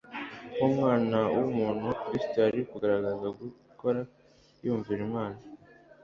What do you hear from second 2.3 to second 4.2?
yari kugaragaza gukora